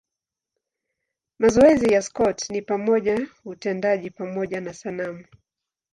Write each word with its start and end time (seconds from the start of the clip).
Mazoezi 1.39 1.93
ya 1.93 2.01
Scott 2.01 2.49
ni 2.49 2.61
pamoja 2.61 3.17
na 3.19 3.27
utendaji 3.45 4.09
pamoja 4.11 4.61
na 4.61 4.73
sanamu. 4.73 5.23